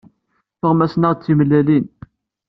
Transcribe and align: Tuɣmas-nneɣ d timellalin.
Tuɣmas-nneɣ 0.59 1.13
d 1.13 1.19
timellalin. 1.21 1.85